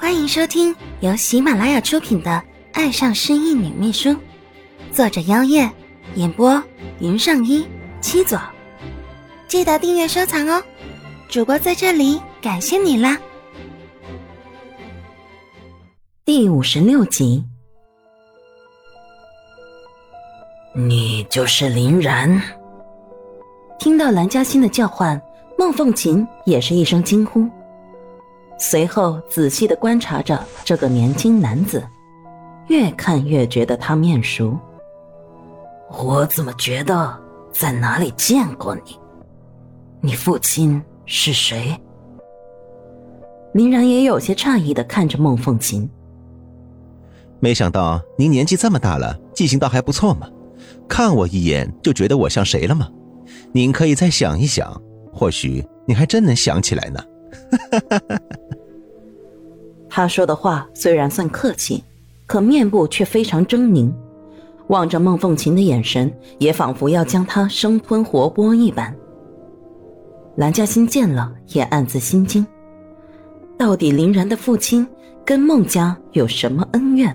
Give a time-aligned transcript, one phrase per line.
[0.00, 2.30] 欢迎收听由喜马拉雅出品的
[2.72, 4.08] 《爱上失忆女秘书》，
[4.90, 5.70] 作者：妖夜，
[6.14, 6.60] 演播：
[7.00, 7.66] 云上一
[8.00, 8.40] 七左。
[9.46, 10.62] 记得订阅收藏哦！
[11.28, 13.18] 主播在这里感谢你啦！
[16.24, 17.44] 第五十六集，
[20.74, 22.40] 你就是林然。
[23.78, 25.20] 听到蓝嘉欣的叫唤，
[25.58, 27.46] 孟凤琴也是一声惊呼。
[28.62, 31.82] 随后仔细的观察着这个年轻男子，
[32.68, 34.56] 越看越觉得他面熟。
[35.90, 37.18] 我怎么觉得
[37.50, 38.98] 在哪里见过你？
[40.02, 41.74] 你父亲是谁？
[43.54, 45.88] 林然也有些诧异的看着孟凤琴。
[47.40, 50.28] 没想到您年纪这么大了，记性倒还不错嘛！
[50.86, 52.86] 看我一眼就觉得我像谁了吗？
[53.52, 54.78] 您可以再想一想，
[55.14, 57.00] 或许你还真能想起来呢。
[57.50, 58.49] 哈哈哈哈哈
[59.90, 61.82] 他说的话虽然算客气，
[62.26, 63.92] 可面部却非常狰狞，
[64.68, 68.94] 望着孟凤琴的眼神也仿佛要将她生吞活剥一般。
[70.36, 72.46] 蓝嘉欣见了也暗自心惊，
[73.58, 74.86] 到底林然的父亲
[75.24, 77.14] 跟孟家有什么恩怨，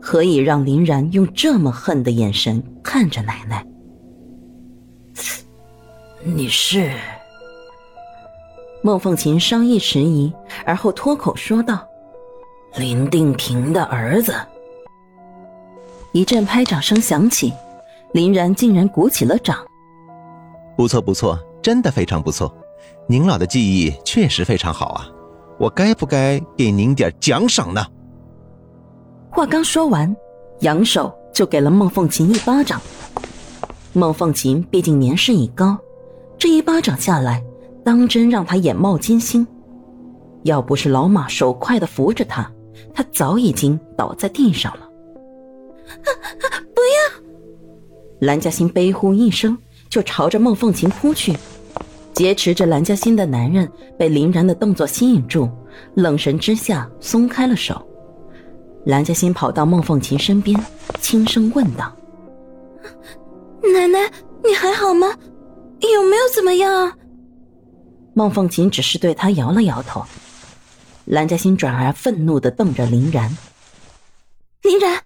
[0.00, 3.66] 何以让林然用这么恨的眼神看着奶奶？
[6.22, 6.92] 你是？
[8.82, 10.32] 孟凤琴稍一迟疑，
[10.64, 11.84] 而后脱口说道
[12.76, 14.34] ：“林定平的儿子。”
[16.12, 17.52] 一阵拍掌声响起，
[18.12, 19.58] 林然竟然鼓起了掌。
[20.76, 22.54] 不错不错，真的非常不错，
[23.06, 25.08] 您老的记忆确实非常好啊！
[25.58, 27.84] 我该不该给您点奖赏呢？
[29.30, 30.14] 话刚说完，
[30.60, 32.80] 扬手就给了孟凤琴一巴掌。
[33.92, 35.78] 孟凤琴毕竟年事已高，
[36.38, 37.42] 这一巴掌下来。
[37.84, 39.46] 当真让她眼冒金星，
[40.42, 42.50] 要不是老马手快的扶着他，
[42.94, 44.88] 他早已经倒在地上了。
[46.74, 47.22] 不要！
[48.20, 49.56] 蓝嘉欣悲呼一声，
[49.88, 51.36] 就朝着孟凤琴扑去。
[52.12, 55.48] 劫持着蓝嘉欣的男人被林然的动作吸引住，
[55.94, 57.86] 愣神之下松开了手。
[58.86, 60.58] 蓝嘉欣跑到孟凤琴身边，
[60.98, 61.94] 轻声问道
[63.74, 64.10] ：“奶奶，
[64.42, 65.08] 你还好吗？
[65.80, 66.96] 有没有怎么样啊？”
[68.14, 70.02] 孟凤琴只是对他摇了摇头，
[71.06, 73.34] 蓝嘉欣转而愤怒的瞪着林然。
[74.62, 75.00] 林然，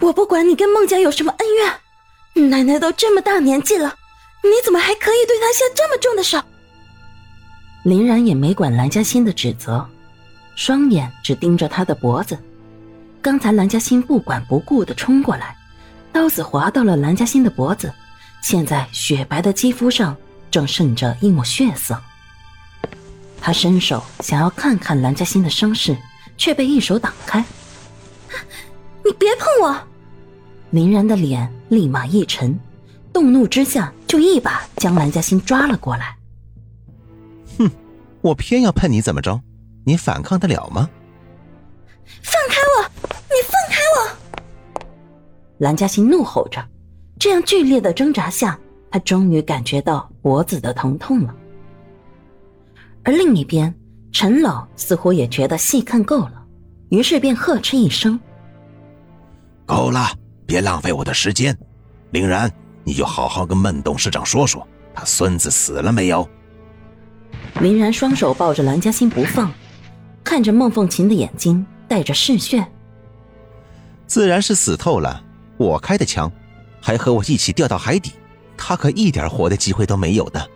[0.00, 3.96] 我不管你跟孟家有什么恩怨，奶奶都这么大年纪了，
[4.42, 6.40] 你怎么还可以对她下这么重的手？
[7.84, 9.88] 林然也没管蓝嘉欣的指责，
[10.56, 12.38] 双眼只盯着他的脖子。
[13.22, 15.56] 刚才蓝嘉欣不管不顾的冲过来，
[16.12, 17.92] 刀子划到了蓝嘉欣的脖子，
[18.42, 20.16] 现在雪白的肌肤上。
[20.50, 22.00] 正渗着一抹血色，
[23.46, 25.94] 他伸手想要看看蓝嘉欣的伤势，
[26.38, 27.44] 却被一手挡开。
[29.04, 29.78] 你别碰我！
[30.70, 32.58] 林然的脸立马一沉，
[33.12, 36.16] 动怒之下就一把将蓝嘉欣抓了过来。
[37.58, 37.70] 哼，
[38.22, 39.38] 我偏要碰你怎么着？
[39.84, 40.88] 你反抗得了吗？
[42.22, 42.90] 放开我！
[43.28, 44.86] 你放开我！
[45.58, 46.66] 蓝嘉欣怒吼着，
[47.18, 48.58] 这样剧烈的挣扎下。
[48.90, 51.34] 他终于感觉到脖子的疼痛了，
[53.04, 53.72] 而另一边，
[54.12, 56.42] 陈老似乎也觉得戏看够了，
[56.88, 58.18] 于是便呵斥一声
[59.66, 60.10] ：“够了，
[60.46, 61.56] 别浪费我的时间。
[62.10, 62.50] 林然，
[62.82, 66.26] 你就好好跟孟董事长说说，他孙子死了没有？”
[67.60, 69.52] 林然双手抱着蓝嘉欣不放，
[70.24, 72.66] 看着孟凤琴的眼睛带着嗜血
[74.06, 75.22] ：“自然是死透了，
[75.58, 76.30] 我开的枪，
[76.80, 78.12] 还和我一起掉到海底。”
[78.56, 80.48] 他可一点活的机会都没有的，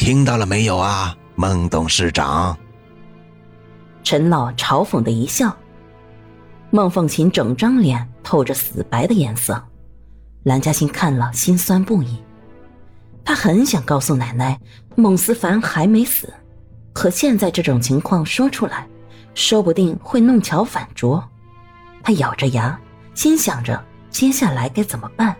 [0.00, 2.58] 听到了没有啊，孟董事长？
[4.02, 5.54] 陈老嘲讽的一笑。
[6.70, 9.62] 孟凤琴整张脸透着死白的颜色，
[10.44, 12.16] 蓝嘉欣看了心酸不已。
[13.22, 14.58] 他很想告诉奶奶
[14.96, 16.32] 孟思凡还没死，
[16.94, 18.88] 可现在这种情况说出来，
[19.34, 21.22] 说不定会弄巧反拙。
[22.02, 22.80] 他咬着牙，
[23.12, 25.36] 心想着接下来该怎么办。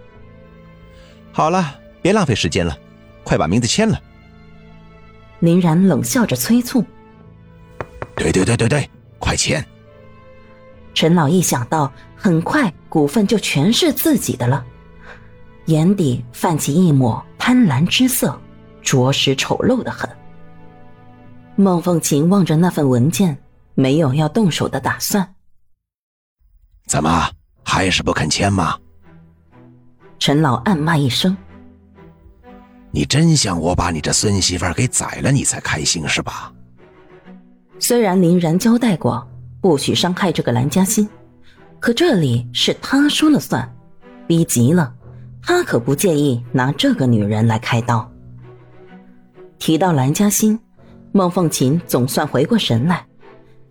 [1.32, 2.76] 好了，别浪费时间了，
[3.24, 3.98] 快把名字签了。
[5.40, 6.84] 林然冷笑着催促
[8.14, 9.64] ：“对对对对对，快签！”
[10.94, 14.64] 陈老一想到很快股份就全是自己的了，
[15.66, 18.38] 眼底泛起一抹贪婪之色，
[18.82, 20.08] 着实丑陋的很。
[21.56, 23.36] 孟凤琴望着那份文件，
[23.74, 25.34] 没有要动手的打算。
[26.86, 27.30] 怎么
[27.64, 28.78] 还是不肯签吗？
[30.18, 31.34] 陈老暗骂一声
[32.90, 36.52] ：“你真想我把你这孙媳妇给宰了，你才开心是吧？”
[37.78, 39.26] 虽然林然交代过
[39.60, 41.08] 不许伤害这个蓝嘉欣，
[41.78, 43.74] 可这里是他说了算，
[44.26, 44.92] 逼急了，
[45.42, 48.10] 他可不介意拿这个女人来开刀。
[49.58, 50.60] 提到蓝嘉欣，
[51.12, 53.06] 孟凤琴总算回过神来，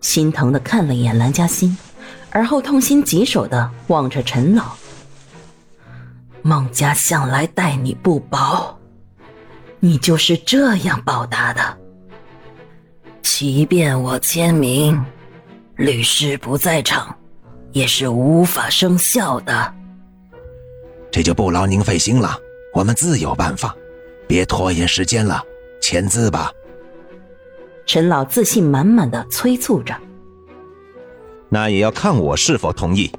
[0.02, 1.78] 心疼的看了一眼蓝嘉欣，
[2.32, 4.72] 而后痛心疾首的望着陈老。
[6.42, 8.79] 孟家向来待你不薄，
[9.80, 11.78] 你就是这样报答的。
[13.22, 15.02] 即便我签名，
[15.76, 17.16] 律师不在场，
[17.72, 19.74] 也是无法生效的。
[21.12, 22.38] 这就不劳您费心了，
[22.74, 23.76] 我们自有办法，
[24.28, 25.42] 别拖延时间了，
[25.82, 26.52] 签字吧。
[27.86, 29.96] 陈老自信满满的催促着。
[31.48, 33.10] 那也要看我是否同意。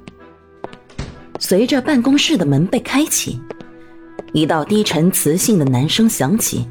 [1.39, 3.41] 随着办公室的门被开启，
[4.33, 6.67] 一道低沉磁性的男声响起。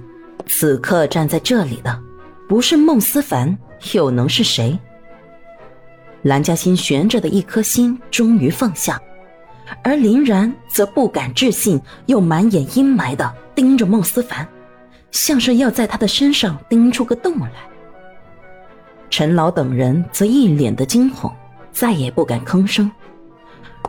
[0.46, 2.00] 此刻站在这里的，
[2.48, 3.56] 不是孟思凡，
[3.92, 4.76] 又能是谁？
[6.22, 9.00] 蓝嘉欣悬着的一颗心终于放下，
[9.84, 14.46] 而林然则不敢置信，又满眼阴霾的盯着孟思凡，
[15.10, 17.52] 像是要在他的身上盯出个洞来。
[19.08, 21.30] 陈老等人则一脸的惊恐，
[21.72, 22.90] 再也不敢吭声。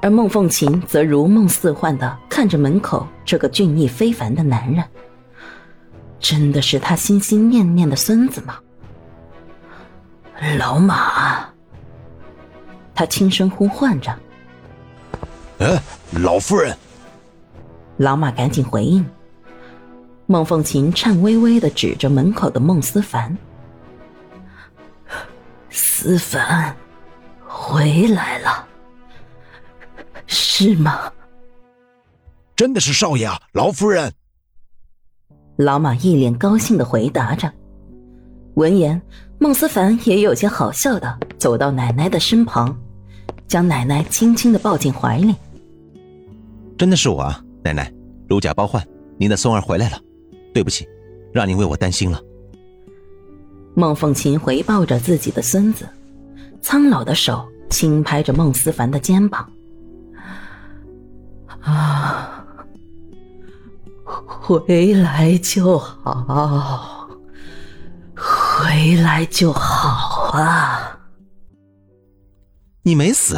[0.01, 4.83] 而孟凤琴则如梦似幻的看着门口这个俊逸非凡的男人，
[6.19, 8.57] 真的是他心心念念的孙子吗？
[10.57, 11.45] 老马，
[12.95, 14.17] 他轻声呼唤着。
[15.59, 15.79] 哎，
[16.13, 16.75] 老夫人。
[17.97, 19.05] 老马赶紧回应。
[20.25, 23.37] 孟凤琴颤巍巍的指着门口的孟思凡
[25.69, 26.75] ：“思凡，
[27.45, 28.67] 回来了。”
[30.61, 31.11] 是吗？
[32.55, 34.13] 真的是少爷啊，老夫人。
[35.55, 37.51] 老马一脸高兴的回答着。
[38.53, 39.01] 闻言，
[39.39, 42.79] 孟思凡也有些好笑的走到奶奶的身旁，
[43.47, 45.33] 将奶奶轻轻的抱进怀里。
[46.77, 47.91] 真的是我啊，奶奶，
[48.29, 48.87] 如假包换，
[49.17, 49.99] 您的孙儿回来了，
[50.53, 50.87] 对不起，
[51.33, 52.21] 让您为我担心了。
[53.73, 55.89] 孟凤琴回抱着自己的孙子，
[56.61, 59.51] 苍老的手轻拍着孟思凡的肩膀。
[61.63, 62.45] 啊，
[64.03, 67.09] 回来就好，
[68.15, 70.99] 回来就好啊！
[72.83, 73.37] 你没死。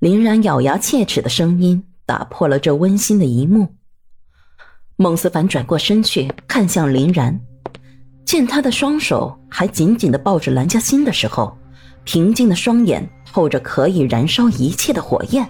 [0.00, 3.74] 林然咬牙切齿的声音打破了这温馨的一幕。
[4.96, 7.40] 孟思凡转过身去，看向林然，
[8.24, 11.56] 见他的双手还紧紧的抱着蓝嘉欣的时候，
[12.04, 15.48] 平静的双眼透着可以燃烧一切的火焰。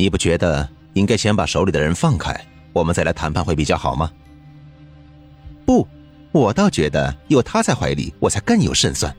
[0.00, 2.34] 你不觉得应该先把手里的人放开，
[2.72, 4.10] 我们再来谈判会比较好吗？
[5.66, 5.86] 不，
[6.32, 9.14] 我倒觉得有他在怀里，我才更有胜算。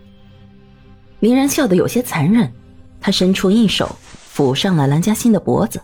[1.20, 2.52] 林然笑得有些残忍，
[3.00, 3.96] 他伸出一手
[4.34, 5.80] 抚上了蓝嘉欣的脖子，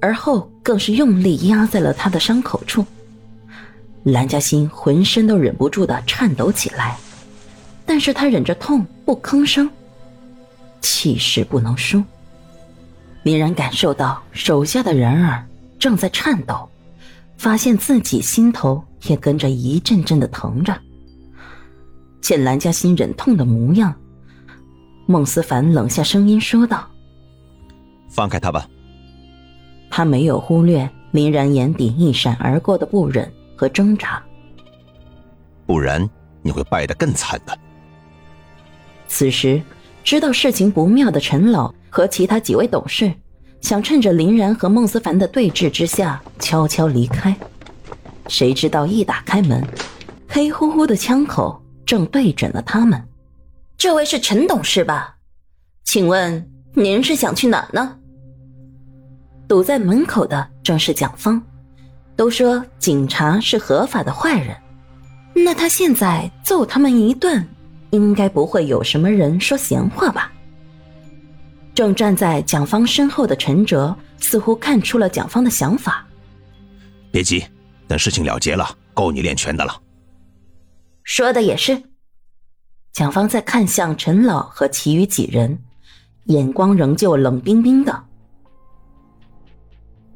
[0.00, 2.86] 而后更是用力压在了他的伤口处。
[4.02, 6.96] 蓝嘉欣浑身都忍不住的颤抖起来，
[7.84, 9.68] 但是他忍着痛不吭声，
[10.80, 12.02] 气势不能输。
[13.22, 15.46] 林然感受到手下的人儿
[15.78, 16.68] 正在颤抖，
[17.36, 20.76] 发现自己心头也跟着一阵阵的疼着。
[22.20, 23.94] 见蓝嘉欣忍痛的模样，
[25.06, 26.88] 孟思凡冷下声音说道
[28.08, 28.66] ：“放开他吧。”
[29.90, 34.22] 他没有忽略林然眼底一闪而过的不忍和挣扎，
[35.66, 36.08] 不然
[36.42, 37.56] 你会败得更惨的。
[39.06, 39.60] 此时，
[40.04, 41.72] 知道事情不妙的陈老。
[41.94, 43.12] 和其他几位董事
[43.60, 47.36] 想趁着林然和孟思凡的对峙之下悄悄离开，
[48.28, 49.62] 谁知道一打开门，
[50.26, 53.06] 黑乎乎的枪口正对准了他们。
[53.76, 55.16] 这位是陈董事吧？
[55.84, 57.98] 请问您是想去哪呢？
[59.46, 61.42] 堵在门口的正是蒋方。
[62.16, 64.56] 都说警察是合法的坏人，
[65.34, 67.46] 那他现在揍他们一顿，
[67.92, 70.32] 应该不会有什么人说闲话吧？
[71.74, 76.06] 正站在蒋方身后的陈哲似乎看出了蒋方的想法。
[77.10, 77.44] 别急，
[77.86, 79.80] 等事情了结了，够你练拳的了。
[81.04, 81.82] 说的也是。
[82.92, 85.58] 蒋方在看向陈老和其余几人，
[86.24, 88.04] 眼光仍旧冷冰冰的。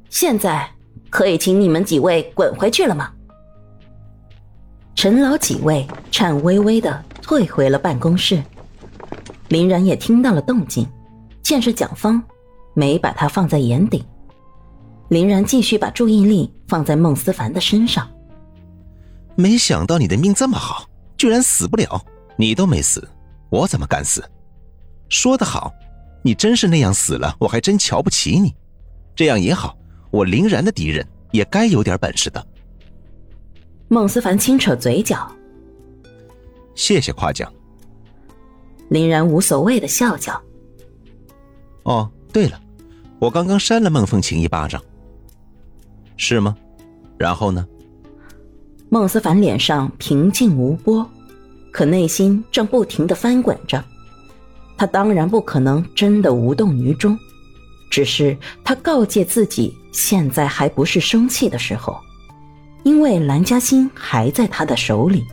[0.08, 0.70] 现在
[1.10, 3.12] 可以请你们几位滚回去了吗？
[4.94, 8.40] 陈老几位颤巍巍的退回了办公室。
[9.48, 10.86] 林然也听到了动静。
[11.42, 12.22] 见是蒋方，
[12.72, 14.04] 没把他放在眼底。
[15.08, 18.08] 林然继续把注意力放在孟思凡的身上。
[19.34, 22.00] 没想到你的命这么好，居然死不了，
[22.36, 23.08] 你都没死，
[23.50, 24.24] 我怎么敢死？
[25.08, 25.72] 说得好，
[26.22, 28.54] 你真是那样死了，我还真瞧不起你。
[29.16, 29.76] 这样也好，
[30.12, 32.46] 我林然的敌人也该有点本事的。
[33.88, 35.30] 孟思凡轻扯嘴角，
[36.76, 37.52] 谢谢夸奖。
[38.88, 40.40] 林然无所谓的笑笑。
[41.82, 42.60] 哦，对了，
[43.18, 44.80] 我刚刚扇了孟凤琴一巴掌，
[46.16, 46.56] 是吗？
[47.18, 47.66] 然后呢？
[48.88, 51.04] 孟思凡脸上平静无波，
[51.72, 53.82] 可内心正不停的翻滚着。
[54.76, 57.18] 他当然不可能真的无动于衷，
[57.90, 61.98] 只是他告诫自己，现在还不是生气的时候，
[62.84, 65.24] 因为蓝嘉欣还在他的手里。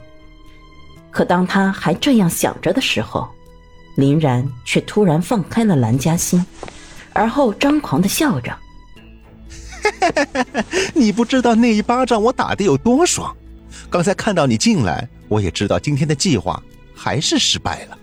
[1.14, 3.30] 可当他还这样想着的时候，
[3.96, 6.44] 林然却突然放开了蓝嘉欣，
[7.14, 8.58] 而后张狂的笑着：
[10.96, 13.34] “你不知道那一巴掌我打的有多爽！
[13.92, 16.62] 刚才看到你进来，我也知道今天的计划
[16.96, 17.98] 还是失败了。”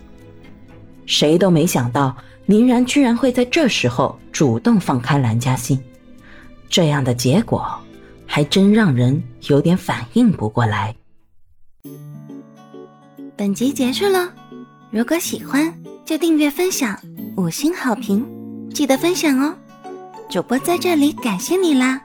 [1.05, 5.83] 谁都没想到林然居然会在这时候主动放开蓝嘉欣，
[6.69, 7.69] 这样的结果
[8.25, 10.95] 还真让人有点反应不过来。
[13.40, 14.30] 本集结束了。
[14.90, 16.94] 如果喜欢，就订阅、分享、
[17.38, 18.23] 五星好评，
[18.75, 19.54] 记得分享哦！
[20.28, 21.99] 主播在这里感谢你啦！